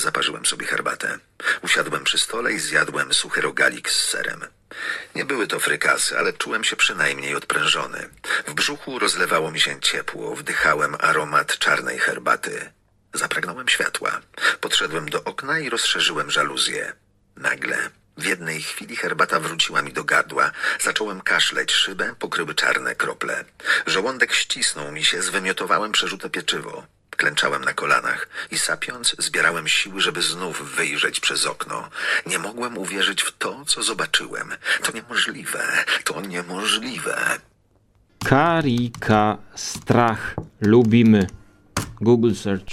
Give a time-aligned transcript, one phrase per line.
[0.00, 1.18] Zaparzyłem sobie herbatę.
[1.62, 4.44] Usiadłem przy stole i zjadłem suchy rogalik z serem.
[5.14, 8.08] Nie były to frykasy, ale czułem się przynajmniej odprężony.
[8.46, 12.72] W brzuchu rozlewało mi się ciepło, wdychałem aromat czarnej herbaty.
[13.14, 14.20] Zapragnąłem światła.
[14.60, 16.92] Podszedłem do okna i rozszerzyłem żaluzję.
[17.36, 20.50] Nagle, w jednej chwili herbata wróciła mi do gardła.
[20.80, 23.44] Zacząłem kaszleć, szybę pokryły czarne krople.
[23.86, 26.86] Żołądek ścisnął mi się, zwymiotowałem przerzute pieczywo.
[27.18, 31.88] Klęczałem na kolanach i sapiąc zbierałem siły, żeby znów wyjrzeć przez okno.
[32.26, 34.54] Nie mogłem uwierzyć w to, co zobaczyłem.
[34.82, 35.62] To niemożliwe,
[36.04, 37.38] to niemożliwe.
[38.24, 41.26] Karika, strach, lubimy.
[42.00, 42.72] Google search.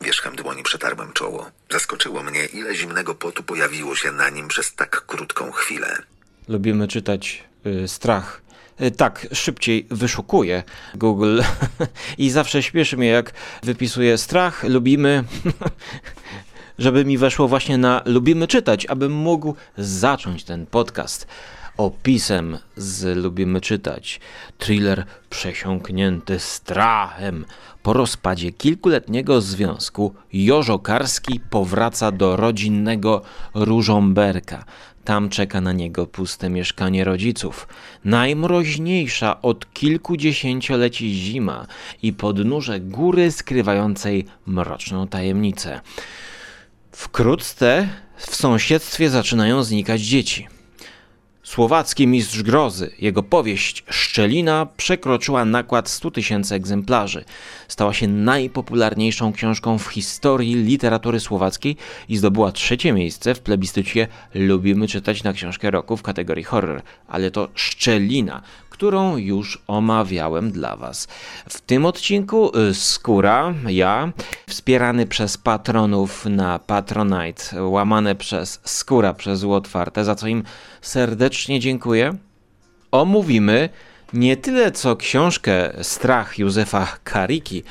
[0.00, 1.50] Wierzchem dłoni przetarłem czoło.
[1.70, 6.02] Zaskoczyło mnie, ile zimnego potu pojawiło się na nim przez tak krótką chwilę.
[6.48, 8.41] Lubimy czytać y, strach.
[8.82, 10.62] Y, tak, szybciej wyszukuję
[10.94, 11.40] Google
[12.18, 13.32] i zawsze śpieszy mnie, jak
[13.62, 15.24] wypisuję strach, lubimy,
[16.78, 21.26] żeby mi weszło właśnie na lubimy czytać, abym mógł zacząć ten podcast
[21.76, 24.20] opisem z Lubimy Czytać.
[24.58, 27.44] Thriller przesiąknięty strachem.
[27.82, 33.22] Po rozpadzie kilkuletniego związku Jożo Karski powraca do rodzinnego
[33.54, 34.64] Różomberka.
[35.04, 37.68] Tam czeka na niego puste mieszkanie rodziców.
[38.04, 41.66] Najmroźniejsza od kilkudziesięcioleci zima
[42.02, 45.80] i podnóże góry skrywającej mroczną tajemnicę.
[46.92, 50.48] Wkrótce w sąsiedztwie zaczynają znikać dzieci.
[51.42, 52.90] Słowacki mistrz grozy.
[52.98, 57.24] Jego powieść Szczelina przekroczyła nakład 100 tysięcy egzemplarzy.
[57.68, 61.76] Stała się najpopularniejszą książką w historii literatury słowackiej
[62.08, 66.82] i zdobyła trzecie miejsce w plebiscycie Lubimy czytać na książkę roku w kategorii horror.
[67.08, 68.42] Ale to Szczelina,
[68.82, 71.08] którą już omawiałem dla Was.
[71.48, 74.12] W tym odcinku y, Skóra, ja,
[74.48, 80.42] wspierany przez patronów na Patronite, łamane przez Skóra przez zło otwarte, za co im
[80.82, 82.16] serdecznie dziękuję.
[82.90, 83.68] Omówimy
[84.12, 87.64] nie tyle co książkę Strach Józefa Kariki,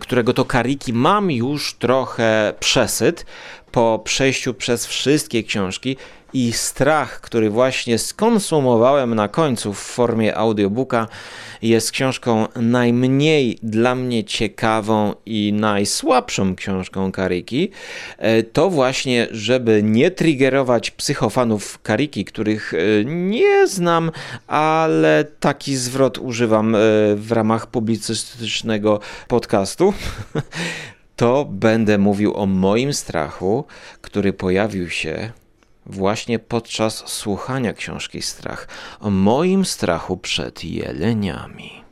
[0.00, 3.26] którego to Kariki mam już trochę przesyt
[3.72, 5.96] po przejściu przez wszystkie książki
[6.34, 11.08] i strach, który właśnie skonsumowałem na końcu w formie audiobooka,
[11.62, 17.70] jest książką najmniej dla mnie ciekawą i najsłabszą książką Kariki.
[18.18, 24.10] E, to właśnie, żeby nie triggerować psychofanów Kariki, których e, nie znam,
[24.46, 26.78] ale taki zwrot używam e,
[27.16, 29.73] w ramach publicystycznego podcastu.
[31.16, 33.64] To będę mówił o moim strachu,
[34.00, 35.32] który pojawił się
[35.86, 38.68] właśnie podczas słuchania książki Strach
[39.00, 41.84] o moim strachu przed jeleniami.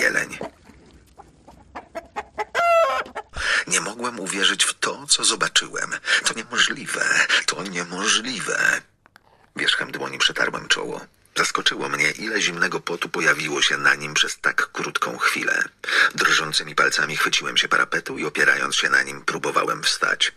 [0.00, 0.38] Jeleń.
[3.66, 5.90] Nie mogłem uwierzyć w to, co zobaczyłem.
[6.24, 7.04] To niemożliwe,
[7.46, 8.80] to niemożliwe.
[9.56, 11.06] Wierzchem dłoni przetarłem czoło.
[11.36, 15.64] Zaskoczyło mnie, ile zimnego potu pojawiło się na nim przez tak krótką chwilę.
[16.14, 20.32] Drżącymi palcami chwyciłem się parapetu i opierając się na nim próbowałem wstać.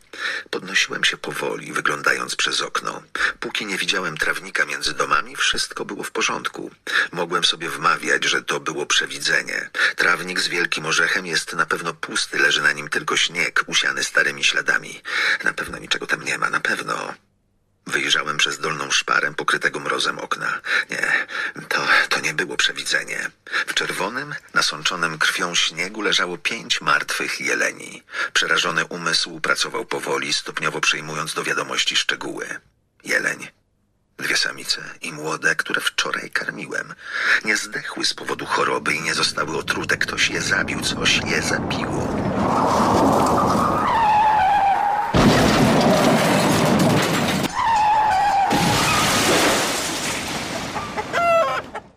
[0.50, 3.04] Podnosiłem się powoli, wyglądając przez okno.
[3.40, 6.72] Póki nie widziałem trawnika między domami, wszystko było w porządku.
[7.12, 9.70] Mogłem sobie wmawiać, że to było przewidzenie.
[9.96, 14.44] Trawnik z wielkim orzechem jest na pewno pusty, leży na nim tylko śnieg, usiany starymi
[14.44, 15.02] śladami.
[15.44, 17.14] Na pewno niczego tam nie ma, na pewno.
[17.88, 20.62] Wyjrzałem przez dolną szparę pokrytego mrozem okna.
[20.90, 21.28] Nie,
[21.70, 23.32] to, to nie było przewidzenie.
[23.68, 28.04] W czerwonym, nasączonym krwią śniegu leżało pięć martwych jeleni.
[28.34, 32.60] Przerażony umysł pracował powoli, stopniowo przyjmując do wiadomości szczegóły.
[33.04, 33.48] Jeleń.
[34.18, 36.94] Dwie samice i młode, które wczoraj karmiłem.
[37.46, 39.98] Nie zdechły z powodu choroby i nie zostały otrute.
[39.98, 42.08] Ktoś je zabił, coś je zabiło.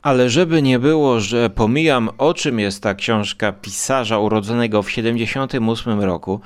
[0.03, 6.01] Ale żeby nie było, że pomijam o czym jest ta książka pisarza urodzonego w 78
[6.01, 6.41] roku,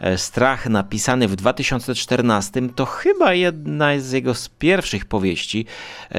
[0.00, 5.66] e, Strach napisany w 2014, to chyba jedna z jego z pierwszych powieści,
[6.12, 6.18] e,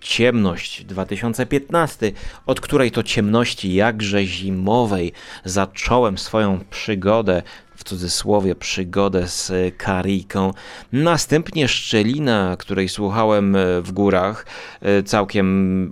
[0.00, 2.12] Ciemność 2015,
[2.46, 5.12] od której to ciemności jakże zimowej
[5.44, 7.42] zacząłem swoją przygodę
[7.76, 10.52] w cudzysłowie przygodę z Kariką.
[10.92, 14.46] Następnie Szczelina, której słuchałem e, w górach,
[14.80, 15.88] e, całkiem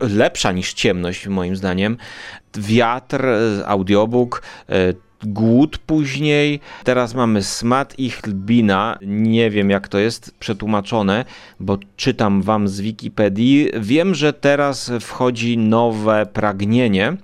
[0.00, 1.96] lepsza niż ciemność moim zdaniem.
[2.58, 4.42] Wiatr, e, audiobook,
[5.22, 6.60] głód później.
[6.84, 8.98] Teraz mamy smat i chlbina.
[9.02, 11.24] Nie wiem jak to jest przetłumaczone,
[11.60, 13.70] bo czytam wam z Wikipedii.
[13.80, 17.16] Wiem, że teraz wchodzi nowe pragnienie.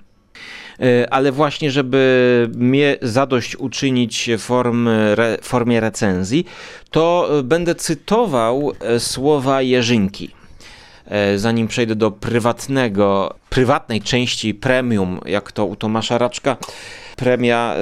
[0.81, 6.47] E, Ale właśnie, żeby mnie zadość uczynić form, re, formie recenzji,
[6.91, 10.31] to e, będę cytował e, słowa Jerzynki.
[11.37, 16.57] Zanim przejdę do prywatnego, prywatnej części premium, jak to u Tomasza Raczka,
[17.17, 17.75] premia,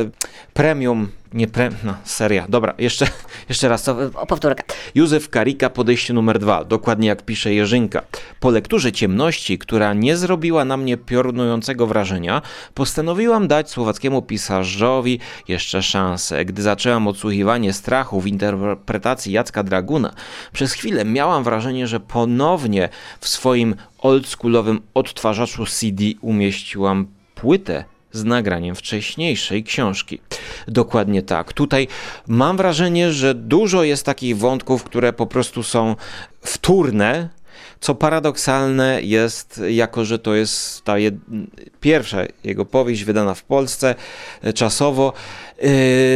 [0.55, 3.07] premium, nie pre, no seria, dobra, jeszcze,
[3.49, 4.63] jeszcze raz, to, O, powtórka.
[4.95, 8.03] Józef Karika, podejście numer dwa, dokładnie jak pisze Jerzynka.
[8.41, 12.43] Po lekturze ciemności, która nie zrobiła na mnie piorunującego wrażenia,
[12.75, 15.19] postanowiłam dać słowackiemu pisarzowi
[15.49, 16.45] jeszcze szansę.
[16.45, 20.15] Gdy zaczęłam odsłuchiwanie strachu w interpretacji Jacka Draguna,
[20.53, 22.89] przez chwilę miałam wrażenie, że ponownie
[23.21, 30.21] w swoim oldschoolowym odtwarzaczu CD umieściłam płytę z nagraniem wcześniejszej książki.
[30.69, 31.53] Dokładnie tak.
[31.53, 31.89] Tutaj
[32.27, 35.97] mam wrażenie, że dużo jest takich wątków, które po prostu są
[36.41, 37.29] wtórne,
[37.81, 41.15] co paradoksalne jest, jako że to jest ta jed...
[41.81, 43.95] pierwsza jego powieść wydana w Polsce
[44.43, 45.13] e, czasowo,
[45.59, 45.69] yy,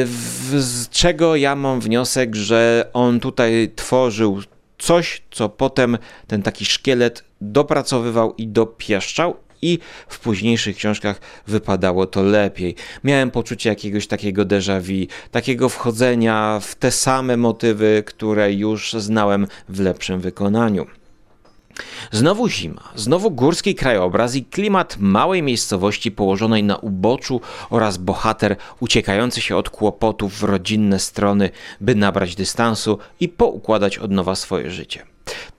[0.07, 4.43] w- z czego ja mam wniosek, że on tutaj tworzył
[4.79, 12.23] coś, co potem ten taki szkielet dopracowywał i dopieszczał i w późniejszych książkach wypadało to
[12.23, 12.75] lepiej.
[13.05, 19.47] Miałem poczucie jakiegoś takiego déjà vu, takiego wchodzenia w te same motywy, które już znałem
[19.69, 20.87] w lepszym wykonaniu.
[22.13, 29.41] Znowu zima, znowu górski krajobraz i klimat małej miejscowości położonej na uboczu oraz bohater uciekający
[29.41, 31.51] się od kłopotów w rodzinne strony,
[31.81, 35.16] by nabrać dystansu i poukładać od nowa swoje życie.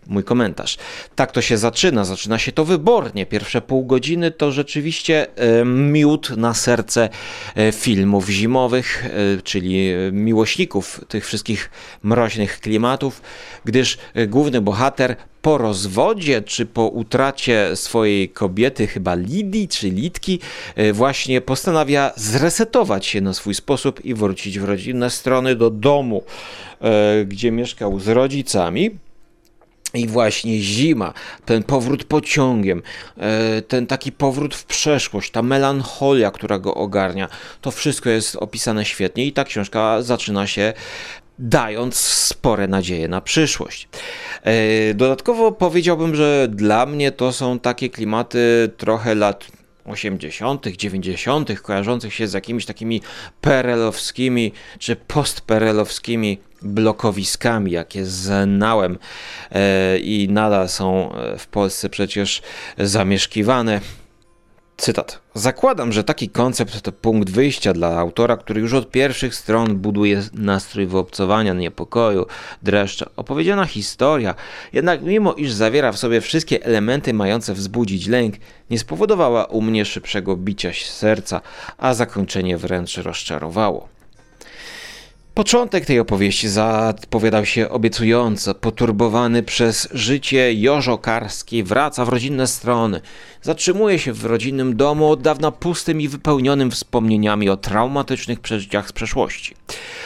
[0.10, 0.78] Mój komentarz.
[1.16, 3.26] Tak to się zaczyna, zaczyna się to wybornie.
[3.26, 7.10] Pierwsze pół godziny to rzeczywiście e, miód na serce
[7.56, 11.72] e, filmów zimowych, e, czyli miłośników tych wszystkich
[12.04, 13.22] mroźnych klimatów,
[13.66, 20.40] gdyż główny bohater po rozwodzie czy po utracie swojej kobiety, chyba Lidii czy Litki,
[20.94, 26.24] właśnie postanawia zresetować się na swój sposób i wrócić w rodzinne strony do domu,
[27.26, 28.92] gdzie mieszkał z rodzicami.
[29.94, 31.14] I właśnie zima,
[31.46, 32.82] ten powrót pociągiem,
[33.18, 37.30] e, ten taki powrót w przeszłość, ta melancholia, która go ogarnia,
[37.62, 40.74] to wszystko jest opisane świetnie i ta książka zaczyna się
[41.40, 43.90] dając spore nadzieje na przyszłość.
[44.44, 49.57] E, Dodatkowo powiedziałbym, że dla mnie to są takie klimaty trochę lat
[49.88, 53.02] 80., 90., kojarzących się z jakimiś takimi
[53.42, 58.98] perelowskimi czy postperelowskimi blokowiskami, jakie znałem
[59.52, 62.42] e, i nadal są e, w Polsce przecież
[62.78, 63.82] zamieszkiwane.
[64.78, 65.20] Cytat.
[65.34, 70.24] Zakładam, że taki koncept to punkt wyjścia dla autora, który już od pierwszych stron buduje
[70.34, 72.26] nastrój wyobcowania, niepokoju,
[72.62, 73.10] dreszcza.
[73.16, 74.36] Opowiedziana historia,
[74.74, 78.36] jednak mimo iż zawiera w sobie wszystkie elementy mające wzbudzić lęk,
[78.70, 81.42] nie spowodowała u mnie szybszego bicia serca,
[81.78, 83.97] a zakończenie wręcz rozczarowało.
[85.38, 88.56] Początek tej opowieści zapowiadał się obiecująco.
[88.56, 93.02] Poturbowany przez życie Jożo Karski wraca w rodzinne strony.
[93.42, 98.92] Zatrzymuje się w rodzinnym domu od dawna pustym i wypełnionym wspomnieniami o traumatycznych przeżyciach z
[98.92, 99.56] przeszłości.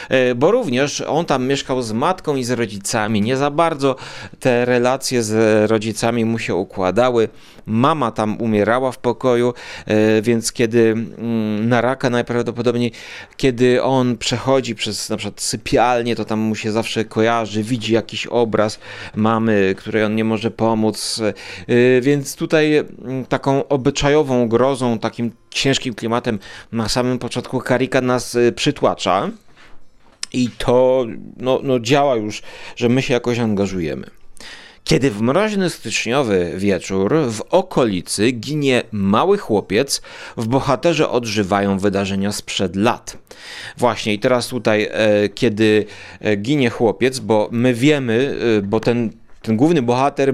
[0.08, 3.22] E, Bo również on tam mieszkał z matką i z rodzicami.
[3.22, 3.96] Nie za bardzo
[4.40, 7.28] te relacje z rodzicami mu się układały.
[7.66, 9.54] Mama tam umierała w pokoju,
[9.86, 12.92] e, więc kiedy mm, na raka najprawdopodobniej,
[13.36, 18.26] kiedy on przechodzi przez na przykład sypialnię, to tam mu się zawsze kojarzy, widzi jakiś
[18.26, 18.78] obraz
[19.14, 21.20] mamy, której on nie może pomóc.
[21.68, 26.38] E, Więc tutaj mm, taką obyczajową grozą, takim ciężkim klimatem
[26.72, 29.30] na samym początku Karika nas e, przytłacza.
[30.32, 32.42] I to no, no działa już,
[32.76, 34.21] że my się jakoś angażujemy.
[34.92, 40.02] Kiedy w mroźny styczniowy wieczór w okolicy ginie mały chłopiec,
[40.36, 43.16] w bohaterze odżywają wydarzenia sprzed lat.
[43.76, 45.84] Właśnie i teraz tutaj, e, kiedy
[46.20, 49.10] e, ginie chłopiec, bo my wiemy, e, bo ten,
[49.42, 50.32] ten główny bohater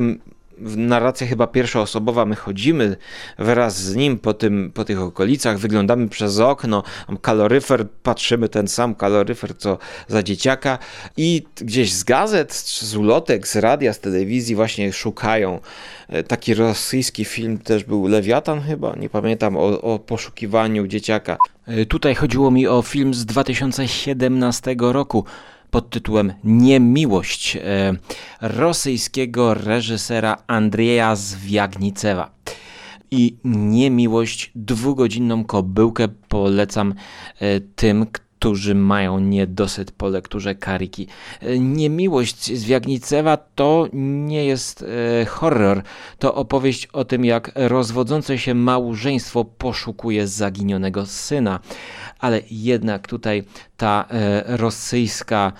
[0.60, 2.96] narracja chyba pierwszoosobowa, my chodzimy
[3.38, 6.82] wraz z nim po, tym, po tych okolicach, wyglądamy przez okno,
[7.22, 10.78] kaloryfer, patrzymy ten sam kaloryfer co za dzieciaka
[11.16, 15.60] i gdzieś z gazet, z ulotek, z radia, z telewizji właśnie szukają.
[16.08, 21.36] E, Taki rosyjski film też był Lewiatan chyba, nie pamiętam, o, o poszukiwaniu dzieciaka.
[21.66, 25.24] E, Tutaj chodziło mi o film z 2017 roku
[25.70, 27.60] pod tytułem Niemiłość e,
[28.40, 32.30] rosyjskiego reżysera Andrzeja Zwiagnicewa.
[33.10, 34.50] i niemiłość.
[34.54, 36.94] Dwugodzinną kobyłkę polecam
[37.40, 38.27] e, tym, którzy
[38.74, 41.06] mają niedosyt po lekturze Kariki.
[41.40, 44.84] E, Niemiłość z Wiagnicewa to nie jest
[45.22, 45.82] e, horror,
[46.18, 51.60] to opowieść o tym, jak rozwodzące się małżeństwo poszukuje zaginionego syna.
[52.18, 53.44] Ale jednak tutaj
[53.76, 55.52] ta e, rosyjska.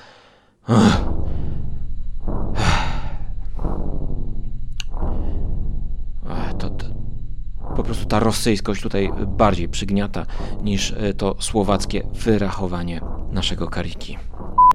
[7.78, 10.26] Po prostu ta rosyjskość tutaj bardziej przygniata
[10.62, 13.00] niż e, to słowackie wyrachowanie
[13.32, 14.18] naszego kariki.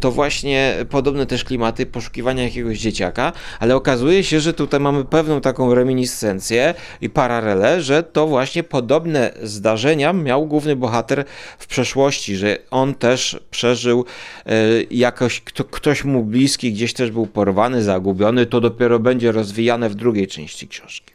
[0.01, 5.41] To właśnie podobne też klimaty poszukiwania jakiegoś dzieciaka, ale okazuje się, że tutaj mamy pewną
[5.41, 11.25] taką reminiscencję i paralelę, że to właśnie podobne zdarzenia miał główny bohater
[11.59, 14.05] w przeszłości, że on też przeżył
[14.45, 14.51] e,
[14.91, 19.95] jakoś, kto, ktoś mu bliski gdzieś też był porwany, zagubiony, to dopiero będzie rozwijane w
[19.95, 21.13] drugiej części książki.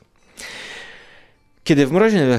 [1.68, 2.38] Kiedy w mroźne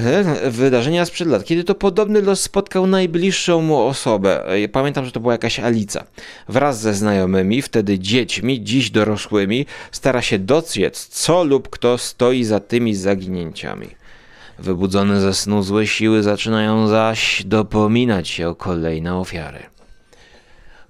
[0.50, 5.32] wydarzenia sprzed lat, kiedy to podobny los spotkał najbliższą mu osobę, pamiętam, że to była
[5.32, 6.04] jakaś Alica,
[6.48, 12.60] wraz ze znajomymi, wtedy dziećmi, dziś dorosłymi, stara się dociec, co lub kto stoi za
[12.60, 13.88] tymi zaginięciami.
[14.58, 19.58] Wybudzone ze snu złe siły zaczynają zaś dopominać się o kolejne ofiary.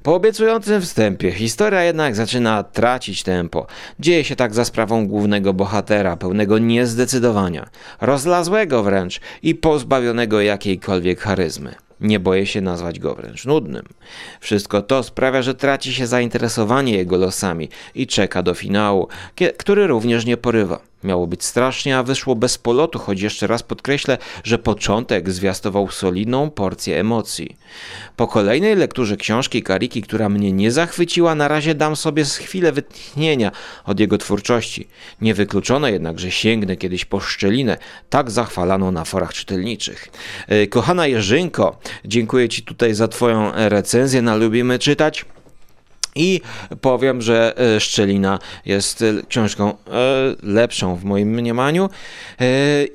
[0.02, 3.66] Po obiecującym wstępie historia jednak zaczyna tracić tempo.
[3.98, 7.68] Dzieje się tak za sprawą głównego bohatera, pełnego niezdecydowania,
[8.00, 11.74] rozlazłego wręcz i pozbawionego jakiejkolwiek charyzmy.
[12.00, 13.84] Nie boję się nazwać go wręcz nudnym.
[14.40, 19.08] Wszystko to sprawia, że traci się zainteresowanie jego losami i czeka do finału,
[19.58, 20.89] który również nie porywa.
[21.04, 26.50] Miało być strasznie, a wyszło bez polotu, choć jeszcze raz podkreślę, że początek zwiastował solidną
[26.50, 27.56] porcję emocji.
[28.16, 33.52] Po kolejnej lekturze książki Kariki, która mnie nie zachwyciła, na razie dam sobie chwilę wytchnienia
[33.84, 34.88] od jego twórczości.
[35.20, 37.76] Niewykluczone jednak, że sięgnę kiedyś po szczelinę,
[38.10, 40.08] tak zachwalaną na forach czytelniczych.
[40.48, 45.24] E, Kochana Jerzynko, dziękuję Ci tutaj za Twoją recenzję na Lubimy Czytać.
[46.14, 46.40] I
[46.80, 49.74] powiem, że e, Szczelina jest e, książką e,
[50.42, 51.88] lepszą w moim mniemaniu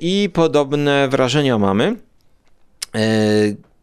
[0.00, 1.96] i podobne wrażenia mamy.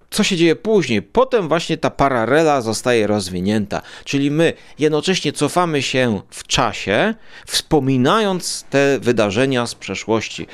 [0.09, 1.01] Co się dzieje później?
[1.01, 7.13] Potem właśnie ta paralela zostaje rozwinięta, czyli my jednocześnie cofamy się w czasie,
[7.47, 10.47] wspominając te wydarzenia z przeszłości,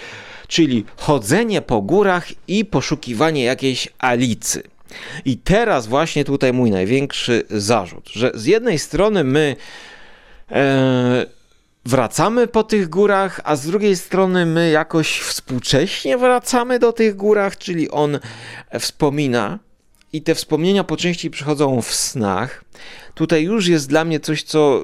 [0.48, 4.64] czyli chodzenie po górach i poszukiwanie jakiejś Alicy.
[5.26, 9.56] I teraz właśnie tutaj mój największy zarzut, że z jednej strony my
[10.52, 11.26] e,
[11.86, 17.58] wracamy po tych górach, a z drugiej strony my jakoś współcześnie wracamy do tych górach,
[17.58, 18.20] czyli on
[18.80, 19.60] wspomina
[20.14, 22.64] i te wspomnienia po części przychodzą w snach.
[23.14, 24.82] Tutaj już jest dla mnie coś, co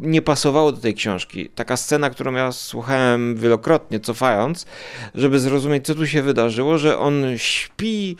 [0.00, 1.48] nie pasowało do tej książki.
[1.48, 4.66] Taka scena, którą ja słuchałem wielokrotnie, cofając,
[5.14, 8.16] żeby zrozumieć, co tu się wydarzyło, że on śpi,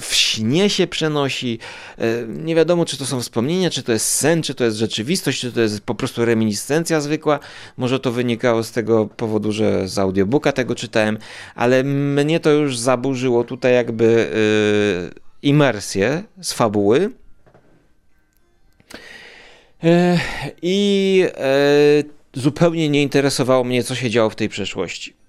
[0.00, 1.58] w śnie się przenosi.
[1.98, 5.40] E, Nie wiadomo, czy to są wspomnienia, czy to jest sen, czy to jest rzeczywistość,
[5.40, 7.38] czy to jest po prostu reminiscencja zwykła.
[7.76, 11.18] Może to wynikało z tego powodu, że z audiobooka tego czytałem,
[11.54, 14.30] ale mnie to już zaburzyło tutaj jakby
[15.14, 17.10] e, imersję z fabuły.
[19.84, 20.18] E,
[20.62, 22.02] I e,
[22.34, 25.21] zupełnie nie interesowało mnie, co się działo w tej przeszłości.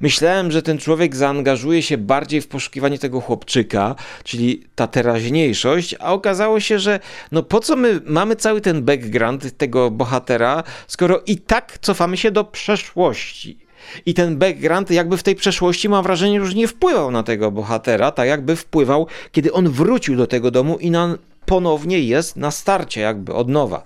[0.00, 6.12] Myślałem, że ten człowiek zaangażuje się bardziej w poszukiwanie tego chłopczyka, czyli ta teraźniejszość, a
[6.12, 7.00] okazało się, że
[7.32, 12.30] no po co my mamy cały ten background tego bohatera, skoro i tak cofamy się
[12.30, 13.58] do przeszłości.
[14.06, 18.10] I ten background jakby w tej przeszłości mam wrażenie już nie wpływał na tego bohatera,
[18.10, 23.00] tak jakby wpływał, kiedy on wrócił do tego domu i na, ponownie jest na starcie
[23.00, 23.82] jakby od nowa.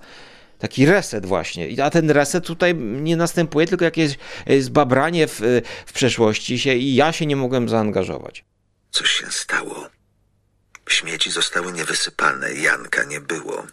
[0.59, 1.83] Taki reset właśnie.
[1.83, 6.73] A ten reset tutaj nie następuje, tylko jakieś e, zbabranie w, e, w przeszłości się
[6.73, 8.45] i ja się nie mogłem zaangażować.
[8.91, 9.89] Coś się stało.
[10.89, 13.67] Śmieci zostały niewysypane, Janka nie było.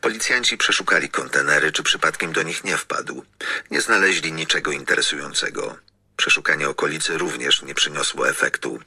[0.00, 3.24] Policjanci przeszukali kontenery, czy przypadkiem do nich nie wpadł.
[3.70, 5.76] Nie znaleźli niczego interesującego.
[6.16, 8.78] Przeszukanie okolicy również nie przyniosło efektu.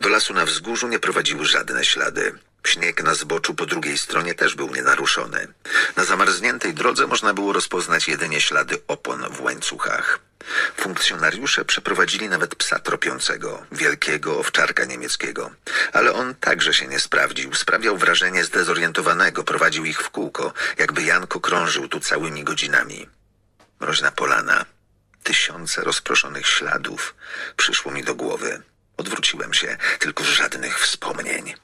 [0.00, 2.32] Do lasu na wzgórzu nie prowadziły żadne ślady.
[2.66, 5.48] Śnieg na zboczu po drugiej stronie też był nienaruszony.
[5.96, 10.18] Na zamarzniętej drodze można było rozpoznać jedynie ślady opon w łańcuchach.
[10.76, 15.50] Funkcjonariusze przeprowadzili nawet psa tropiącego, wielkiego owczarka niemieckiego.
[15.92, 17.54] Ale on także się nie sprawdził.
[17.54, 23.08] Sprawiał wrażenie zdezorientowanego, prowadził ich w kółko, jakby Janko krążył tu całymi godzinami.
[23.80, 24.64] Mroźna polana,
[25.22, 27.14] tysiące rozproszonych śladów
[27.56, 28.62] przyszło mi do głowy.
[28.96, 31.54] Odwróciłem się, tylko żadnych wspomnień.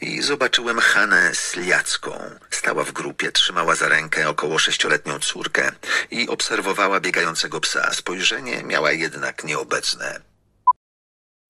[0.00, 2.20] I zobaczyłem Hanę Sliacką.
[2.50, 5.72] Stała w grupie, trzymała za rękę około sześcioletnią córkę
[6.10, 7.92] i obserwowała biegającego psa.
[7.94, 10.20] Spojrzenie miała jednak nieobecne.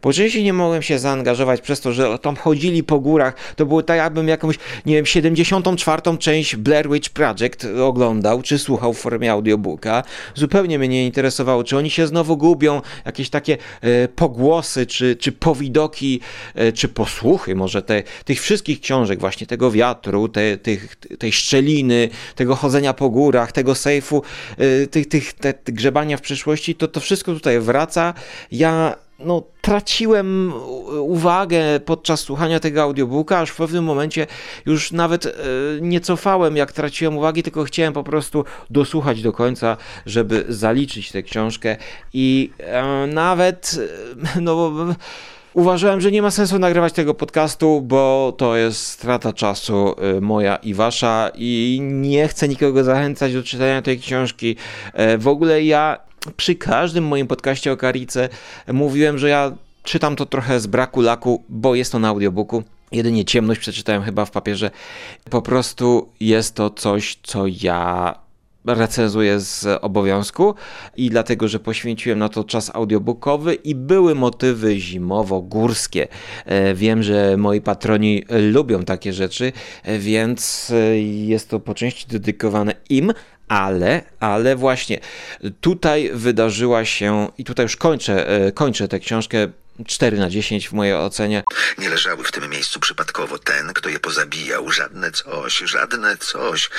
[0.06, 3.34] Po części nie mogłem się zaangażować przez to, że tam chodzili po górach.
[3.56, 6.02] To było tak, jakbym jakąś, nie wiem, 74.
[6.18, 10.02] część Blair Witch Project oglądał, czy słuchał w formie audiobooka.
[10.34, 15.32] Zupełnie mnie nie interesowało, czy oni się znowu gubią, jakieś takie e, pogłosy, czy, czy
[15.32, 16.20] powidoki,
[16.54, 22.08] e, czy posłuchy może te, tych wszystkich książek, właśnie tego wiatru, te, tych, tej szczeliny,
[22.34, 24.22] tego chodzenia po górach, tego sejfu,
[24.58, 28.14] e, tych, tych te, te grzebania w przyszłości, to to wszystko tutaj wraca.
[28.52, 30.52] Ja no, traciłem
[31.00, 34.26] uwagę podczas słuchania tego audiobooka, aż w pewnym momencie
[34.66, 35.30] już nawet e,
[35.80, 41.22] nie cofałem, jak traciłem uwagi, tylko chciałem po prostu dosłuchać do końca, żeby zaliczyć tę
[41.22, 41.76] książkę
[42.12, 43.76] i e, nawet
[44.36, 44.72] e, no
[45.54, 50.74] uważałem, że nie ma sensu nagrywać tego podcastu, bo to jest strata czasu moja i
[50.74, 54.56] wasza i nie chcę nikogo zachęcać do czytania tej książki.
[55.18, 56.05] W ogóle ja
[56.36, 58.28] przy każdym moim podcaście o Karice
[58.72, 62.62] mówiłem, że ja czytam to trochę z braku laku, bo jest to na audiobooku.
[62.92, 64.70] Jedynie ciemność przeczytałem chyba w papierze.
[65.30, 68.14] Po prostu jest to coś, co ja
[68.66, 70.54] recenzuję z obowiązku
[70.96, 76.08] i dlatego, że poświęciłem na to czas audiobookowy i były motywy zimowo-górskie.
[76.44, 82.06] E, Wiem, że moi patroni lubią takie rzeczy, e, więc e, jest to po części
[82.06, 83.12] dedykowane im,
[83.48, 85.00] ale, ale właśnie
[85.60, 89.48] tutaj wydarzyła się, i tutaj już kończę, e, kończę tę książkę
[89.86, 91.42] 4 na 10 w mojej ocenie.
[91.78, 94.70] Nie leżały w tym miejscu przypadkowo ten, kto je pozabijał.
[94.70, 96.70] Żadne coś, żadne coś.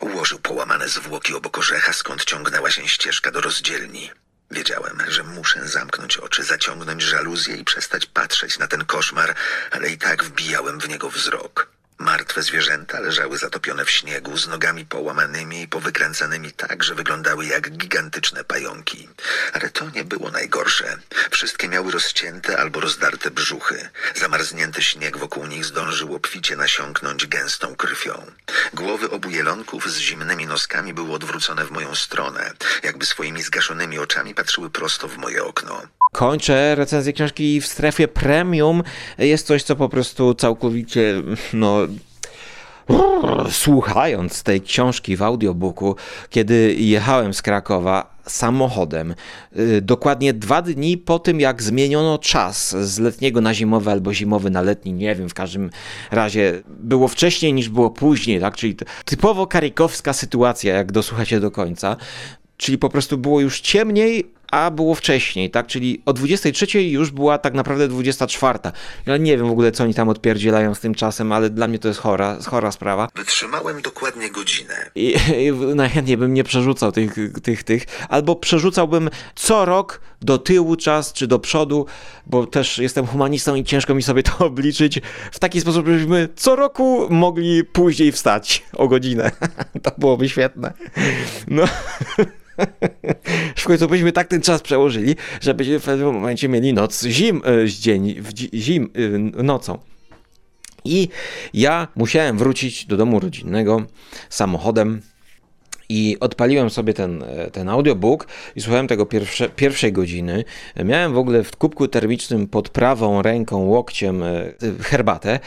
[0.00, 4.10] Ułożył połamane zwłoki obok orzecha, skąd ciągnęła się ścieżka do rozdzielni.
[4.50, 9.34] Wiedziałem, że muszę zamknąć oczy, zaciągnąć żaluzję i przestać patrzeć na ten koszmar,
[9.70, 11.75] ale i tak wbijałem w niego wzrok.
[11.98, 17.70] Martwe zwierzęta leżały zatopione w śniegu, z nogami połamanymi i powykręcanymi tak, że wyglądały jak
[17.70, 19.08] gigantyczne pająki.
[19.52, 20.98] Ale to nie było najgorsze.
[21.30, 23.88] Wszystkie miały rozcięte albo rozdarte brzuchy.
[24.14, 28.26] Zamarznięty śnieg wokół nich zdążył obficie nasiąknąć gęstą krwią.
[28.74, 34.34] Głowy obu jelonków z zimnymi noskami były odwrócone w moją stronę, jakby swoimi zgaszonymi oczami
[34.34, 35.82] patrzyły prosto w moje okno.
[36.16, 38.82] Kończę recenzję książki w strefie premium.
[39.18, 41.78] Jest coś, co po prostu całkowicie, no.
[43.50, 45.96] Słuchając tej książki w audiobooku,
[46.30, 49.14] kiedy jechałem z Krakowa samochodem,
[49.58, 54.50] y, dokładnie dwa dni po tym, jak zmieniono czas z letniego na zimowy albo zimowy
[54.50, 55.70] na letni, nie wiem, w każdym
[56.10, 58.56] razie było wcześniej niż było później, tak?
[58.56, 61.96] Czyli typowo karikowska sytuacja, jak dosłuchacie do końca.
[62.56, 65.66] Czyli po prostu było już ciemniej, a było wcześniej, tak?
[65.66, 68.58] Czyli o 23 już była tak naprawdę 24.
[69.06, 71.78] Ja nie wiem w ogóle, co oni tam odpierdzielają z tym czasem, ale dla mnie
[71.78, 73.08] to jest chora, chora sprawa.
[73.14, 74.74] Wytrzymałem dokładnie godzinę.
[74.94, 75.14] I,
[75.46, 81.12] i najchętniej bym nie przerzucał tych, tych, tych, albo przerzucałbym co rok do tyłu czas,
[81.12, 81.86] czy do przodu,
[82.26, 85.00] bo też jestem humanistą i ciężko mi sobie to obliczyć
[85.32, 89.30] w taki sposób, żebyśmy co roku mogli później wstać o godzinę.
[89.82, 90.72] To byłoby świetne.
[91.48, 91.64] No.
[93.56, 97.68] W końcu byśmy tak ten czas przełożyli, żebyśmy w pewnym momencie mieli noc zim, e,
[97.68, 98.22] dzień,
[98.54, 98.90] zim,
[99.36, 99.78] e, nocą.
[100.84, 101.08] I
[101.54, 103.82] ja musiałem wrócić do domu rodzinnego
[104.30, 105.00] samochodem
[105.88, 110.44] i odpaliłem sobie ten, e, ten audiobook i słuchałem tego pierwsze, pierwszej godziny.
[110.84, 114.22] Miałem w ogóle w kubku termicznym pod prawą ręką, łokciem
[114.80, 115.40] herbatę.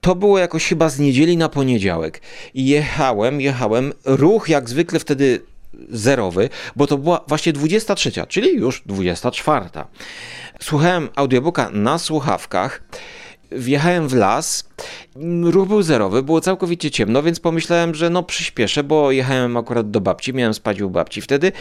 [0.00, 2.20] To było jakoś chyba z niedzieli na poniedziałek.
[2.54, 3.92] I jechałem, jechałem.
[4.04, 5.40] Ruch jak zwykle wtedy
[5.90, 9.66] zerowy, bo to była właśnie 23, czyli już 24.
[10.60, 12.82] Słuchałem audiobooka na słuchawkach.
[13.52, 14.68] Wjechałem w las,
[15.42, 20.00] ruch był zerowy, było całkowicie ciemno, więc pomyślałem, że no przyspieszę, bo jechałem akurat do
[20.00, 21.52] babci, miałem spać u babci wtedy.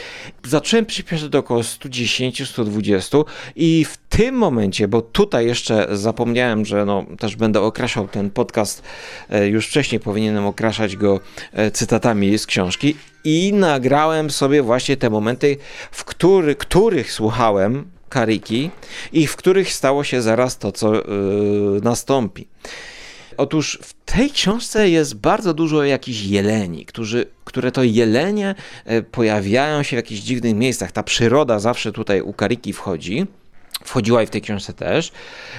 [0.43, 3.23] Zacząłem przyspieszać do około 110-120
[3.55, 8.83] i w tym momencie, bo tutaj jeszcze zapomniałem, że no też będę okraszał ten podcast,
[9.29, 11.19] e, już wcześniej powinienem okraszać go
[11.53, 15.57] e, cytatami z książki i nagrałem sobie właśnie te momenty,
[15.91, 18.71] w który, których słuchałem Kariki
[19.13, 21.01] i w których stało się zaraz to, co yy,
[21.83, 22.47] nastąpi.
[23.37, 29.83] Otóż w tej książce jest bardzo dużo jakichś jeleni, którzy, które to jelenie e, pojawiają
[29.83, 30.91] się w jakichś dziwnych miejscach.
[30.91, 33.25] Ta przyroda zawsze tutaj u Kariki wchodzi.
[33.83, 35.11] Wchodziła i w tej książce też.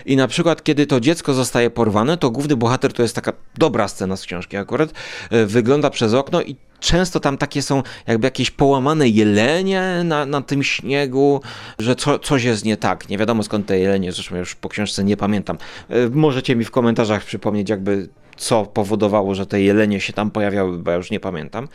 [0.07, 3.89] I na przykład, kiedy to dziecko zostaje porwane, to główny bohater to jest taka dobra
[3.89, 4.91] scena z książki akurat.
[5.31, 10.41] e, Wygląda przez okno i często tam takie są jakby jakieś połamane jelenie na, na
[10.43, 11.41] tym śniegu,
[11.79, 13.09] że co, coś jest nie tak.
[13.09, 15.59] Nie wiadomo skąd te jelenie, zresztą ja już po książce nie pamiętam.
[15.91, 20.79] E, Możecie mi w komentarzach przypomnieć jakby co powodowało, że te jelenie się tam pojawiały,
[20.79, 21.69] bo ja już nie pamiętam.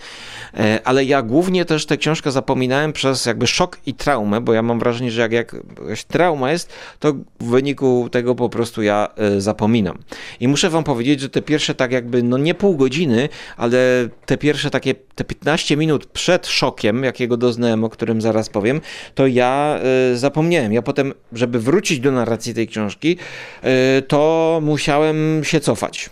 [0.54, 4.62] E, ale ja głównie też tę książkę zapominałem przez jakby szok i traumę, bo ja
[4.62, 9.08] mam wrażenie, że jak, jak jakaś trauma jest, to w wyniku tego po prostu ja
[9.16, 9.98] e, zapominam.
[10.40, 14.38] I muszę wam powiedzieć, że te pierwsze tak jakby, no nie pół godziny, ale te
[14.38, 18.82] pierwsze takie, te 15 minut przed szokiem, jakiego doznałem, o którym zaraz powiem,
[19.16, 19.80] to ja
[20.12, 20.74] e, zapomniałem.
[20.74, 23.18] Ja potem, żeby wrócić do narracji tej książki,
[23.62, 26.10] e, to musiałem się cofać.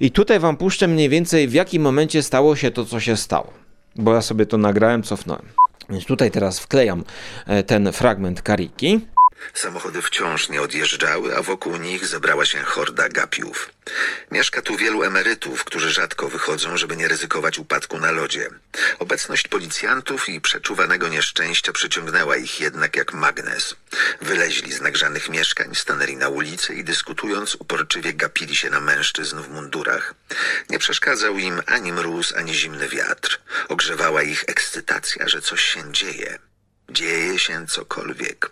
[0.00, 3.52] I tutaj wam puszczę mniej więcej w jakim momencie stało się to, co się stało.
[3.96, 5.46] Bo ja sobie to nagrałem, cofnąłem.
[5.90, 7.04] Więc tutaj teraz wklejam
[7.46, 9.00] e, ten fragment kariki.
[9.54, 13.70] Samochody wciąż nie odjeżdżały, a wokół nich zebrała się horda gapiów.
[14.30, 18.48] Mieszka tu wielu emerytów, którzy rzadko wychodzą, żeby nie ryzykować upadku na lodzie.
[18.98, 23.76] Obecność policjantów i przeczuwanego nieszczęścia przyciągnęła ich jednak jak magnes.
[24.20, 29.48] Wyleźli z nagrzanych mieszkań, stanęli na ulicy i dyskutując uporczywie gapili się na mężczyzn w
[29.48, 30.14] mundurach.
[30.70, 33.40] Nie przeszkadzał im ani mróz, ani zimny wiatr.
[33.68, 36.38] Ogrzewała ich ekscytacja, że coś się dzieje.
[36.92, 38.50] Dzieje się cokolwiek.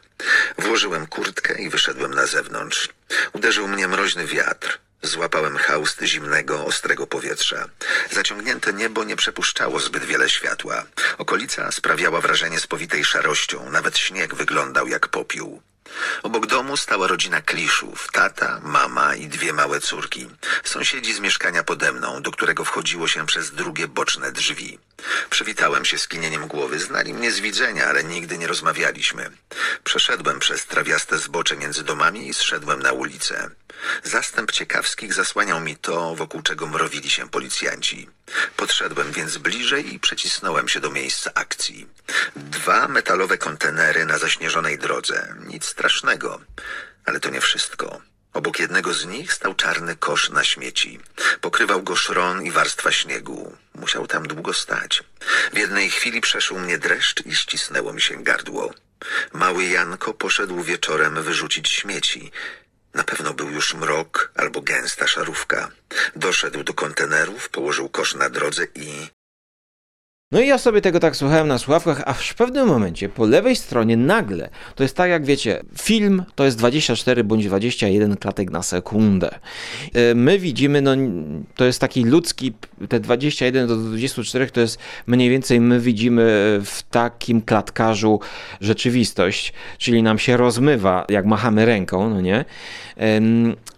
[0.58, 2.88] Włożyłem kurtkę i wyszedłem na zewnątrz.
[3.32, 4.78] Uderzył mnie mroźny wiatr.
[5.02, 7.68] Złapałem haust zimnego, ostrego powietrza.
[8.10, 10.84] Zaciągnięte niebo nie przepuszczało zbyt wiele światła.
[11.18, 15.62] Okolica sprawiała wrażenie spowitej szarością, nawet śnieg wyglądał jak popiół.
[16.22, 20.28] Obok domu stała rodzina Kliszów, tata, mama i dwie małe córki.
[20.64, 24.78] Sąsiedzi z mieszkania pode mną, do którego wchodziło się przez drugie boczne drzwi.
[25.30, 29.30] Przywitałem się skinieniem głowy, znali mnie z widzenia, ale nigdy nie rozmawialiśmy.
[29.84, 33.50] Przeszedłem przez trawiaste zbocze między domami i zszedłem na ulicę.
[34.04, 38.08] Zastęp ciekawskich zasłaniał mi to, wokół czego mrowili się policjanci.
[38.56, 41.86] Podszedłem więc bliżej i przecisnąłem się do miejsca akcji.
[42.36, 45.34] Dwa metalowe kontenery na zaśnieżonej drodze.
[45.46, 46.40] Nic strasznego.
[47.04, 48.09] Ale to nie wszystko.
[48.32, 51.00] Obok jednego z nich stał czarny kosz na śmieci.
[51.40, 53.56] Pokrywał go szron i warstwa śniegu.
[53.74, 55.04] Musiał tam długo stać.
[55.52, 58.74] W jednej chwili przeszył mnie dreszcz i ścisnęło mi się gardło.
[59.32, 62.30] Mały Janko poszedł wieczorem wyrzucić śmieci.
[62.94, 65.70] Na pewno był już mrok albo gęsta szarówka.
[66.16, 69.08] Doszedł do kontenerów, położył kosz na drodze i
[70.32, 73.56] No i ja sobie tego tak słuchałem na słuchawkach, a w pewnym momencie po lewej
[73.56, 78.62] stronie nagle, to jest tak jak wiecie, film to jest 24 bądź 21 klatek na
[78.62, 79.38] sekundę.
[79.94, 80.90] E, My widzimy, no
[81.56, 82.52] to jest taki ludzki,
[82.88, 86.22] te 21 do 24 to jest mniej więcej my widzimy
[86.64, 88.20] w takim klatkarzu
[88.60, 92.44] rzeczywistość, czyli nam się rozmywa, jak machamy ręką, no nie?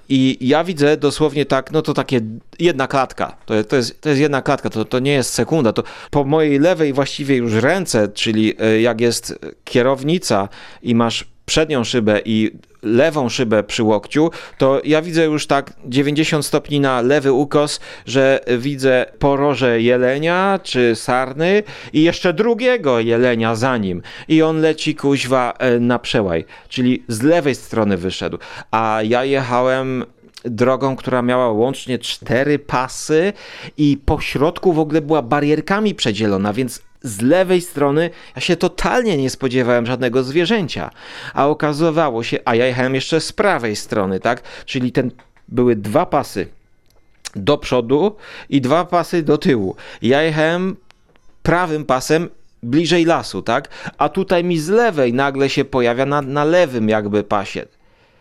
[0.09, 2.21] I ja widzę dosłownie tak, no to takie
[2.59, 3.37] jedna klatka.
[3.47, 5.73] To, to, jest, to jest jedna klatka, to, to nie jest sekunda.
[5.73, 10.49] To po mojej lewej właściwie już ręce, czyli e, jak jest kierownica
[10.83, 12.51] i masz przednią szybę i
[12.83, 18.41] lewą szybę przy łokciu, to ja widzę już tak 90 stopni na lewy ukos, że
[18.59, 24.03] widzę poroże jelenia czy sarny i jeszcze drugiego jelenia za nim.
[24.29, 28.39] I on leci kuźwa e, na przełaj, czyli z lewej strony wyszedł.
[28.71, 30.05] A ja jechałem
[30.45, 33.33] drogą, która miała łącznie cztery pasy
[33.77, 39.17] i po środku w ogóle była barierkami przedzielona, więc z lewej strony ja się totalnie
[39.17, 40.91] nie spodziewałem żadnego zwierzęcia.
[41.35, 44.43] A okazywało się, a ja jechałem jeszcze z prawej strony, tak?
[44.67, 45.11] Czyli ten
[45.49, 46.47] były dwa pasy
[47.37, 48.17] do przodu
[48.51, 49.77] i dwa pasy do tyłu.
[50.03, 50.77] Ja jechałem
[51.43, 52.29] prawym pasem
[52.63, 53.69] bliżej lasu, tak?
[53.99, 57.67] A tutaj mi z lewej nagle się pojawia na, na lewym jakby pasie.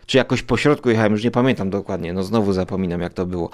[0.06, 3.50] Czy jakoś po środku jechałem, już nie pamiętam dokładnie, no znowu zapominam jak to było.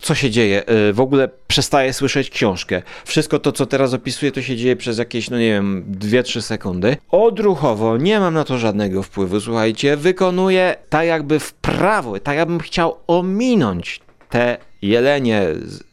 [0.00, 0.64] Co się dzieje?
[0.68, 2.82] Yy, W ogóle przestaję słyszeć książkę.
[3.04, 6.96] Wszystko to, co teraz opisuję, to się dzieje przez jakieś, no nie wiem, 2-3 sekundy.
[7.10, 12.60] Odruchowo, nie mam na to żadnego wpływu, słuchajcie, wykonuję tak jakby w prawo, tak jakbym
[12.60, 15.42] chciał ominąć te jelenie,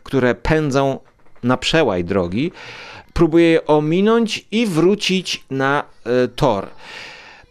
[0.04, 1.00] które pędzą
[1.44, 2.52] na przełaj drogi.
[3.14, 5.84] Próbuję je ominąć i wrócić na
[6.24, 6.68] y, tor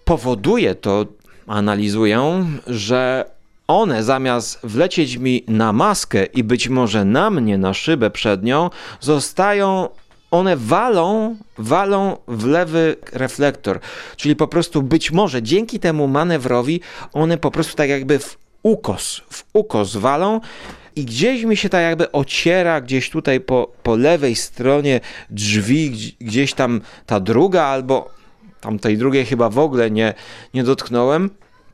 [0.04, 1.06] powoduje to,
[1.46, 3.24] analizuję, że
[3.68, 9.88] one zamiast wlecieć mi na maskę i być może na mnie, na szybę przednią, zostają,
[10.30, 13.80] one walą, walą w lewy reflektor.
[14.16, 16.80] Czyli po prostu być może dzięki temu manewrowi
[17.12, 20.40] one po prostu tak jakby w ukos, w ukos walą
[20.96, 26.14] i gdzieś mi się tak jakby ociera, gdzieś tutaj po, po lewej stronie drzwi, gdzieś-
[26.20, 28.11] gdzieś tam ta druga albo
[28.64, 30.14] tam tej drugiej chyba w ogóle nie,
[30.55, 31.31] nie dotknąłem.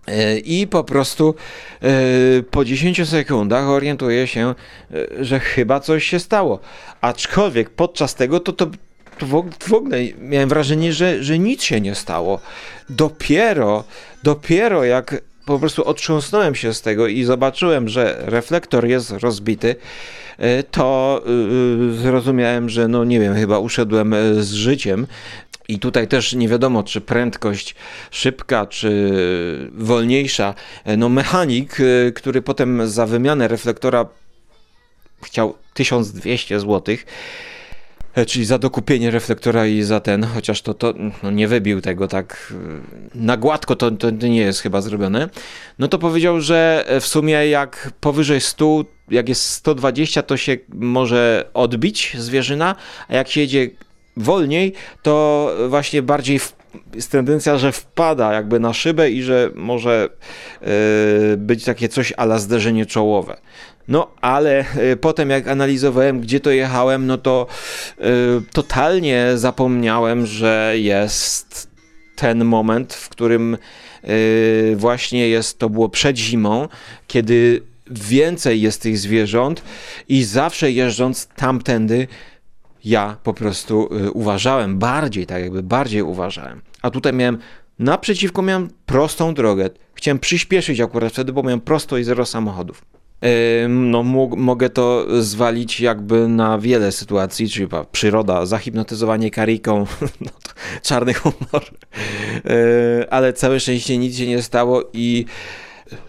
[0.06, 1.34] E, I po prostu
[1.82, 4.54] e, po 10 sekundach orientuję się,
[4.94, 6.60] e, że chyba coś się stało.
[7.00, 8.66] Aczkolwiek podczas tego to, to,
[9.18, 12.40] to w og- w ogóle miałem wrażenie, że, że nic się nie stało.
[12.88, 13.84] Dopiero,
[14.22, 19.76] dopiero jak po prostu otrząsnąłem się z tego i zobaczyłem, że reflektor jest rozbity,
[20.70, 21.22] to
[22.02, 25.06] zrozumiałem, że no nie wiem, chyba uszedłem z życiem.
[25.70, 27.74] I tutaj też nie wiadomo, czy prędkość
[28.10, 29.10] szybka, czy
[29.72, 30.54] wolniejsza.
[30.84, 34.06] E, No mechanik, e, który potem za wymianę reflektora
[35.24, 36.96] chciał 1200 zł,
[38.14, 42.08] e, czyli za dokupienie reflektora i za ten, chociaż to, to no nie wybił tego
[42.08, 42.52] tak
[43.14, 45.28] na gładko, to, to nie jest chyba zrobione,
[45.78, 51.50] no to powiedział, że w sumie jak powyżej 100, jak jest 120, to się może
[51.54, 52.76] odbić zwierzyna,
[53.08, 53.70] a jak się jedzie
[54.20, 56.52] wolniej, to właśnie bardziej w,
[56.94, 60.08] jest tendencja, że wpada jakby na szybę i że może
[60.60, 60.66] e,
[61.36, 63.36] być takie coś ala zderzenie czołowe.
[63.88, 67.46] No, ale e, potem jak analizowałem, gdzie to jechałem, no to
[67.98, 68.04] e,
[68.52, 71.70] totalnie zapomniałem, że jest
[72.16, 73.56] ten moment, w którym
[74.76, 76.68] właśnie jest, to było przed zimą,
[77.06, 79.62] kiedy więcej jest tych zwierząt
[80.08, 82.08] i zawsze jeżdżąc tamtędy,
[82.84, 86.62] ja po prostu y, uważałem bardziej, tak jakby bardziej uważałem.
[86.82, 87.38] A tutaj miałem
[87.78, 89.70] naprzeciwko miałem prostą drogę.
[89.94, 92.84] Chciałem przyspieszyć akurat wtedy, bo miałem prosto i zero samochodów.
[93.68, 94.02] No,
[94.36, 99.86] mogę to zwalić jakby na wiele sytuacji, czyli przyroda, zahipnotyzowanie kariką,
[100.20, 100.30] no
[100.82, 101.64] czarny humor.
[102.44, 105.24] Yy, Ale całe szczęście nic się nie stało i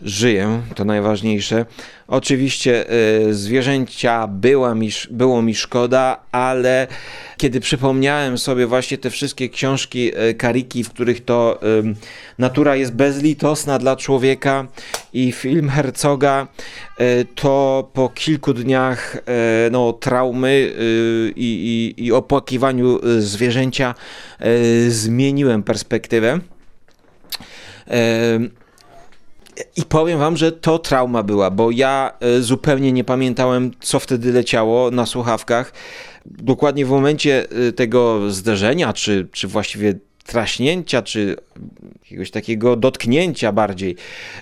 [0.01, 1.65] żyję, to najważniejsze.
[2.07, 2.93] Oczywiście
[3.29, 6.87] y, zwierzęcia była mi, było mi szkoda, ale
[7.37, 11.59] kiedy przypomniałem sobie właśnie te wszystkie książki y, Kariki, w których to
[12.37, 14.67] natura jest bezlitosna dla człowieka
[15.13, 16.47] i film Herzoga,
[17.01, 19.17] y, to po kilku dniach
[19.71, 20.71] no, traumy
[21.35, 23.95] i, i, i opłakiwaniu zwierzęcia
[24.87, 26.39] zmieniłem perspektywę.
[29.75, 34.31] I powiem wam, że to trauma była, bo ja e, zupełnie nie pamiętałem, co wtedy
[34.31, 35.73] leciało na słuchawkach.
[36.25, 39.93] Dokładnie w momencie e, tego zderzenia, czy, czy właściwie
[40.25, 41.35] traśnięcia, czy
[42.03, 43.95] jakiegoś takiego dotknięcia bardziej,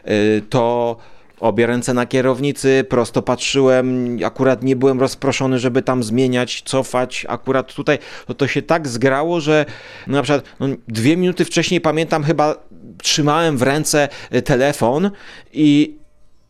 [0.03, 0.13] e,
[0.49, 0.97] to
[1.39, 7.73] obie ręce na kierownicy, prosto patrzyłem, akurat nie byłem rozproszony, żeby tam zmieniać, cofać, akurat
[7.73, 9.65] tutaj to, to się tak zgrało, że
[10.07, 12.55] na przykład no, dwie minuty wcześniej pamiętam chyba
[13.03, 15.11] trzymałem w ręce y, telefon
[15.53, 15.97] i,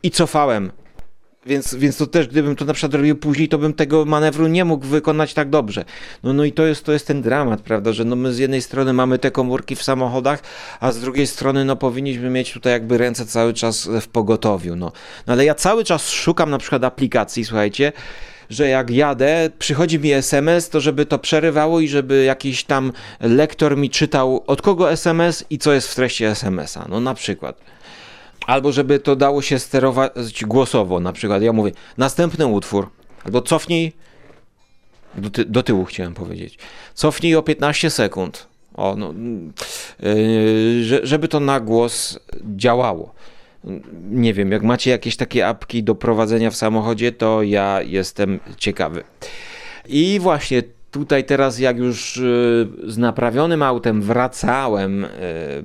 [0.02, 0.72] i cofałem.
[1.46, 4.64] Więc, więc to też, gdybym to na przykład robił później, to bym tego manewru nie
[4.64, 5.84] mógł wykonać tak dobrze.
[6.22, 8.62] No, no i to jest, to jest ten dramat, prawda, że no my z jednej
[8.62, 10.42] strony mamy te komórki w samochodach,
[10.80, 14.92] a z drugiej strony no powinniśmy mieć tutaj jakby ręce cały czas w pogotowiu, no.
[15.26, 17.92] no ale ja cały czas szukam na przykład aplikacji, słuchajcie,
[18.50, 23.76] że jak jadę, przychodzi mi SMS, to żeby to przerywało i żeby jakiś tam lektor
[23.76, 27.60] mi czytał od kogo SMS i co jest w treści SMS-a, no na przykład.
[28.46, 31.42] Albo żeby to dało się sterować głosowo, na przykład.
[31.42, 32.90] Ja mówię, następny utwór,
[33.24, 33.92] albo cofnij,
[35.14, 36.58] do, ty, do tyłu chciałem powiedzieć,
[36.94, 39.14] cofnij o 15 sekund, o, no,
[40.02, 42.18] yy, że, żeby to na głos
[42.56, 43.14] działało.
[44.10, 49.02] Nie wiem, jak macie jakieś takie apki do prowadzenia w samochodzie, to ja jestem ciekawy.
[49.88, 55.08] I właśnie tutaj teraz, jak już y, z naprawionym autem wracałem, y,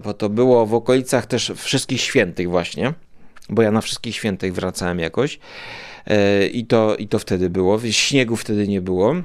[0.04, 2.94] bo to było w okolicach też Wszystkich Świętych właśnie,
[3.50, 8.36] bo ja na Wszystkich Świętych wracałem jakoś y, i to, i to wtedy było, śniegu
[8.36, 9.16] wtedy nie było.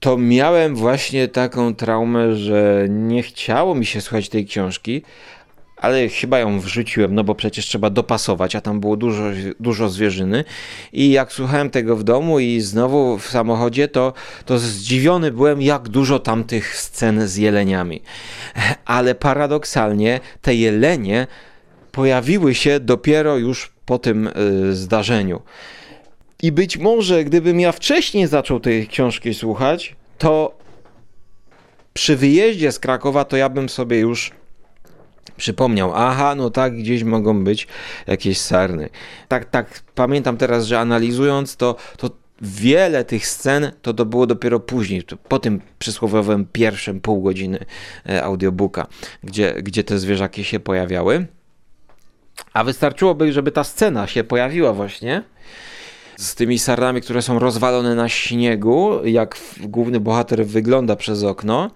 [0.00, 5.02] To miałem właśnie taką traumę, że nie chciało mi się słuchać tej książki,
[5.76, 9.24] ale chyba ją wrzuciłem, no bo przecież trzeba dopasować, a tam było dużo,
[9.60, 10.44] dużo zwierzyny.
[10.92, 14.12] I jak słuchałem tego w domu i znowu w samochodzie, to,
[14.44, 18.02] to zdziwiony byłem, jak dużo tam tych scen z jeleniami.
[18.84, 21.26] Ale paradoksalnie te jelenie
[21.92, 25.42] pojawiły się dopiero już po tym y, zdarzeniu.
[26.42, 30.58] I być może, gdybym ja wcześniej zaczął tej książki słuchać, to
[31.92, 34.32] przy wyjeździe z Krakowa, to ja bym sobie już
[35.36, 37.68] przypomniał, aha, no tak, gdzieś mogą być
[38.06, 38.88] jakieś sarny.
[39.28, 44.60] Tak, tak, pamiętam teraz, że analizując to, to wiele tych scen to, to było dopiero
[44.60, 47.58] później, po tym przysłowiowym pierwszym pół godziny
[48.08, 48.86] e, audiobooka,
[49.24, 51.26] gdzie, gdzie te zwierzaki się pojawiały.
[52.52, 55.22] A wystarczyłoby, żeby ta scena się pojawiła właśnie
[56.16, 61.70] z tymi sarnami, które są rozwalone na śniegu, jak główny bohater wygląda przez okno,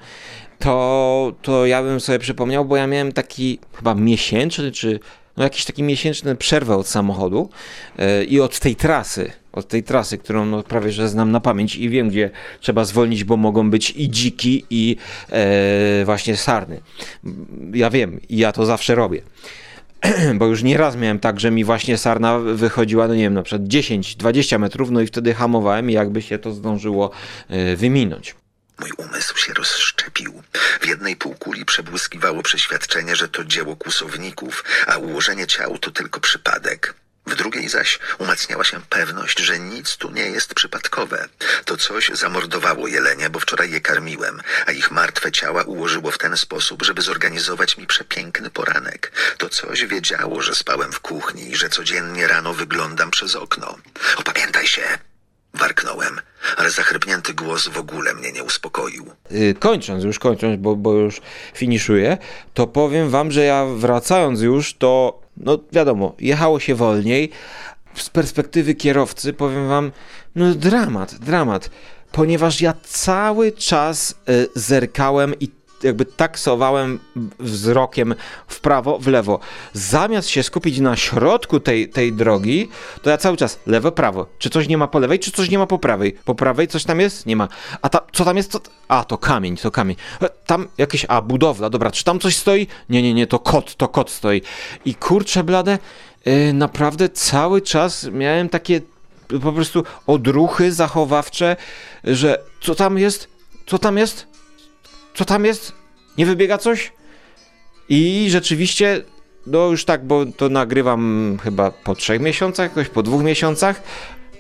[0.61, 5.01] to, to ja bym sobie przypomniał, bo ja miałem taki chyba miesięczny, czy
[5.37, 7.51] no jakiś taki miesięczny przerwę od samochodu
[7.99, 11.77] yy, i od tej trasy, od tej trasy, którą no prawie że znam na pamięć
[11.77, 14.97] i wiem, gdzie trzeba zwolnić, bo mogą być i dziki, i
[15.99, 16.81] yy, właśnie sarny.
[17.73, 19.23] Ja wiem, i ja to zawsze robię.
[20.39, 23.69] bo już nieraz miałem tak, że mi właśnie sarna wychodziła, no nie wiem, na przykład
[23.69, 27.11] 10-20 metrów, no i wtedy hamowałem i jakby się to zdążyło
[27.51, 28.35] y, wyminąć.
[28.81, 30.43] Mój umysł się rozszczepił.
[30.81, 36.95] W jednej półkuli przebłyskiwało przeświadczenie, że to dzieło kłusowników, a ułożenie ciał to tylko przypadek.
[37.27, 41.29] W drugiej zaś umacniała się pewność, że nic tu nie jest przypadkowe.
[41.65, 46.37] To coś zamordowało jelenie, bo wczoraj je karmiłem, a ich martwe ciała ułożyło w ten
[46.37, 49.13] sposób, żeby zorganizować mi przepiękny poranek.
[49.39, 53.79] To coś wiedziało, że spałem w kuchni i że codziennie rano wyglądam przez okno.
[54.17, 55.10] Opamiętaj się!
[55.61, 56.21] Warknąłem,
[56.57, 59.07] ale zachrypnięty głos w ogóle mnie nie uspokoił.
[59.33, 61.21] Y, kończąc, już kończąc, bo, bo już
[61.55, 62.19] finiszuję,
[62.55, 67.31] to powiem wam, że ja wracając już, to no wiadomo, jechało się wolniej.
[67.95, 69.93] Z perspektywy kierowcy powiem wam,
[70.35, 71.71] no dramat, dramat,
[72.13, 75.49] ponieważ ja cały czas y, zerkałem i
[75.83, 76.99] jakby taksowałem
[77.39, 78.15] wzrokiem
[78.47, 79.41] w prawo, w lewo.
[79.73, 82.69] Zamiast się skupić na środku tej, tej drogi,
[83.03, 84.27] to ja cały czas lewo, prawo.
[84.39, 86.13] Czy coś nie ma po lewej, czy coś nie ma po prawej?
[86.25, 87.27] Po prawej coś tam jest?
[87.27, 87.49] Nie ma.
[87.83, 88.71] A ta, co tam jest?
[88.89, 89.97] A, to kamień, to kamień.
[90.23, 91.91] E, Tam jakieś, a, budowla, dobra.
[91.91, 92.67] Czy tam coś stoi?
[92.89, 94.43] Nie, nie, nie, to kot, to kot stoi.
[94.85, 95.79] I kurczę blade,
[96.27, 98.81] yy, naprawdę cały czas miałem takie
[99.43, 101.57] po prostu odruchy zachowawcze,
[102.05, 103.29] że co tam jest?
[103.67, 104.27] Co tam jest?
[105.15, 105.73] Co tam jest?
[106.19, 106.93] Nie wybiega coś?
[107.89, 109.03] I rzeczywiście,
[109.47, 113.83] no już tak, bo to nagrywam chyba po trzech miesiącach, jakoś po dwóch miesiącach,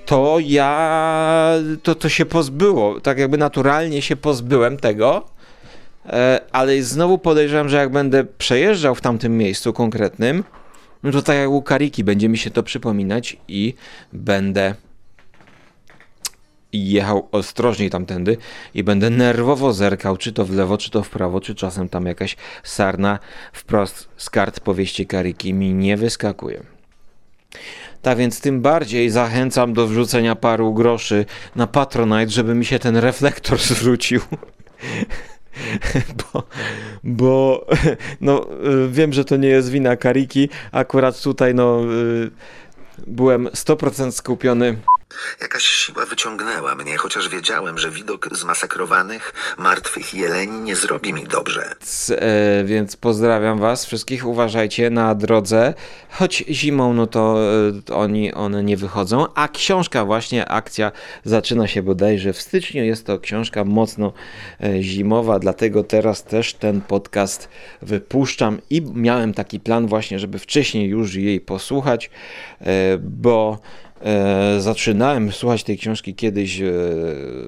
[0.06, 1.52] to ja,
[1.82, 5.26] to, to się pozbyło, tak jakby naturalnie się pozbyłem tego,
[6.06, 10.44] e, ale znowu podejrzewam, że jak będę przejeżdżał w tamtym miejscu konkretnym,
[11.02, 13.74] no to tak jak u Kariki, będzie mi się to przypominać i
[14.12, 14.74] będę
[16.72, 18.36] jechał ostrożniej tamtędy
[18.74, 22.06] i będę nerwowo zerkał, czy to w lewo, czy to w prawo, czy czasem tam
[22.06, 23.18] jakaś sarna
[23.52, 26.62] wprost z kart powieści Kariki mi nie wyskakuje.
[28.02, 31.24] Tak więc tym bardziej zachęcam do wrzucenia paru groszy
[31.56, 34.20] na Patronite, żeby mi się ten reflektor zwrócił.
[36.32, 36.42] bo,
[37.04, 37.66] bo
[38.20, 38.46] no,
[38.84, 40.48] y, wiem, że to nie jest wina Kariki.
[40.72, 42.30] Akurat tutaj no, y,
[43.06, 44.76] byłem 100% skupiony
[45.40, 51.74] Jakaś siła wyciągnęła mnie, chociaż wiedziałem, że widok zmasakrowanych, martwych jeleni nie zrobi mi dobrze.
[51.80, 55.74] Więc, e, więc pozdrawiam was wszystkich, uważajcie na drodze,
[56.10, 57.38] choć zimą no to
[57.90, 60.92] e, oni, one nie wychodzą, a książka właśnie, akcja
[61.24, 64.12] zaczyna się bodajże w styczniu, jest to książka mocno
[64.60, 67.48] e, zimowa, dlatego teraz też ten podcast
[67.82, 68.58] wypuszczam.
[68.70, 72.10] I miałem taki plan właśnie, żeby wcześniej już jej posłuchać,
[72.60, 73.58] e, bo
[74.58, 76.64] zaczynałem słuchać tej książki kiedyś e,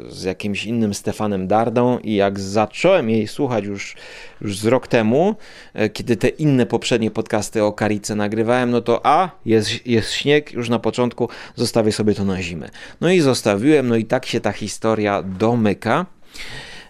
[0.08, 3.96] z jakimś innym Stefanem Dardą i jak zacząłem jej słuchać już,
[4.40, 5.34] już z rok temu,
[5.74, 10.52] e, kiedy te inne poprzednie podcasty o Karice nagrywałem, no to a, jest, jest śnieg
[10.52, 12.68] już na początku, zostawię sobie to na zimę.
[13.00, 16.06] No i zostawiłem, no i tak się ta historia domyka.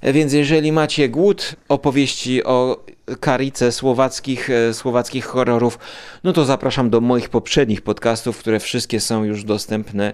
[0.03, 2.85] Więc jeżeli macie głód opowieści o
[3.21, 5.79] karice słowackich, e, słowackich horrorów,
[6.25, 10.13] no to zapraszam do moich poprzednich podcastów, które wszystkie są już dostępne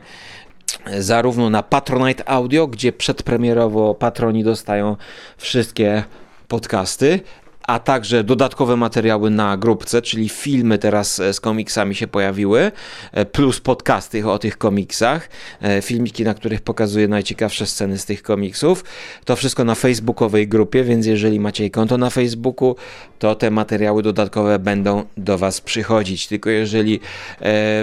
[0.87, 4.96] e, zarówno na Patronite Audio, gdzie przedpremierowo patroni dostają
[5.37, 6.05] wszystkie
[6.48, 7.20] podcasty,
[7.68, 12.72] a także dodatkowe materiały na grupce, czyli filmy teraz e, z komiksami się pojawiły,
[13.12, 15.28] e, plus podcasty o tych komiksach,
[15.62, 18.85] e, filmiki, na których pokazuję najciekawsze sceny z tych komiksów.
[19.24, 22.76] To wszystko na facebookowej grupie, więc jeżeli macie konto na Facebooku,
[23.18, 26.26] to te materiały dodatkowe będą do Was przychodzić.
[26.26, 27.00] Tylko jeżeli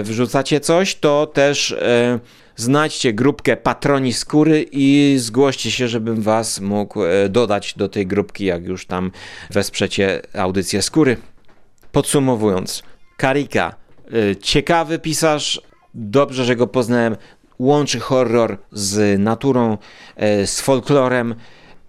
[0.02, 1.76] wrzucacie coś, to też
[2.56, 8.44] znajdźcie grupkę Patroni Skóry i zgłoście się, żebym was mógł e, dodać do tej grupki,
[8.44, 9.10] jak już tam
[9.50, 11.16] wesprzecie audycję Skóry.
[11.92, 12.82] Podsumowując,
[13.16, 13.74] Karika,
[14.12, 15.60] e, ciekawy pisarz,
[15.94, 17.16] dobrze, że go poznałem,
[17.58, 19.78] łączy horror z naturą,
[20.16, 21.34] e, z folklorem,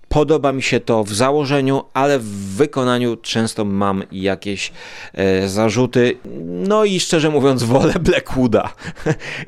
[0.09, 4.71] Podoba mi się to w założeniu, ale w wykonaniu często mam jakieś
[5.13, 6.17] e, zarzuty.
[6.67, 8.73] No i szczerze mówiąc, wolę Blackwooda.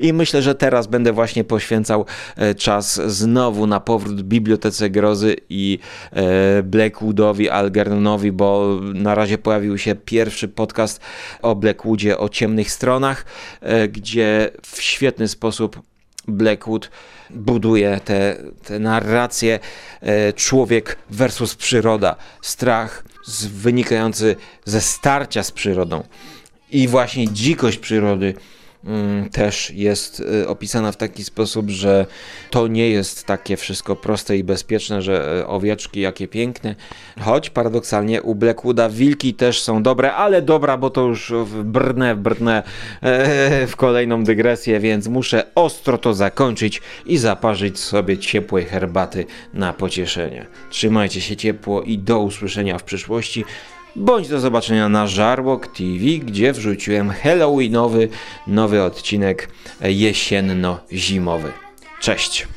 [0.00, 2.04] I myślę, że teraz będę właśnie poświęcał
[2.36, 5.78] e, czas znowu na powrót Bibliotece Grozy i
[6.12, 11.00] e, Blackwoodowi, Algernonowi, bo na razie pojawił się pierwszy podcast
[11.42, 13.24] o Blackwoodzie, o ciemnych stronach,
[13.60, 15.80] e, gdzie w świetny sposób
[16.28, 16.90] Blackwood
[17.34, 19.58] buduje te, te narracje
[20.00, 23.04] e, człowiek versus przyroda, strach
[23.48, 26.02] wynikający ze starcia z przyrodą
[26.70, 28.34] i właśnie dzikość przyrody
[29.32, 32.06] też jest y, opisana w taki sposób, że
[32.50, 36.74] to nie jest takie wszystko proste i bezpieczne, że y, owieczki jakie piękne.
[37.20, 41.32] Choć paradoksalnie u Blackwooda wilki też są dobre, ale dobra, bo to już
[41.64, 42.62] brnę, brnę
[43.02, 49.72] e, w kolejną dygresję, więc muszę ostro to zakończyć i zaparzyć sobie ciepłej herbaty na
[49.72, 50.46] pocieszenie.
[50.70, 53.44] Trzymajcie się ciepło i do usłyszenia w przyszłości.
[53.96, 58.08] Bądź do zobaczenia na Żarłok TV, gdzie wrzuciłem Halloweenowy
[58.46, 59.48] nowy odcinek
[59.80, 61.52] jesienno-zimowy.
[62.00, 62.48] Cześć!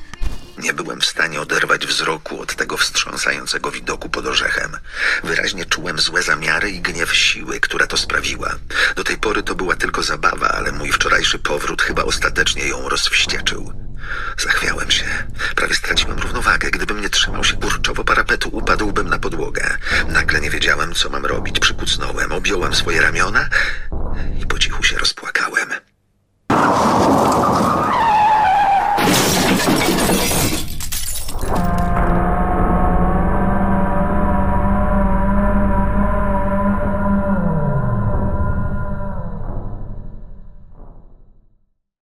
[0.57, 4.71] Nie byłem w stanie oderwać wzroku od tego wstrząsającego widoku pod orzechem.
[5.23, 8.55] Wyraźnie czułem złe zamiary i gniew siły, która to sprawiła.
[8.95, 13.82] Do tej pory to była tylko zabawa, ale mój wczorajszy powrót chyba ostatecznie ją rozwścieczył.
[14.37, 15.05] Zachwiałem się.
[15.55, 16.71] Prawie straciłem równowagę.
[16.71, 19.77] Gdybym nie trzymał się kurczowo parapetu, upadłbym na podłogę.
[20.07, 21.59] Nagle nie wiedziałem, co mam robić.
[21.59, 23.49] Przykucnąłem, objąłem swoje ramiona
[24.41, 25.69] i po cichu się rozpłakałem.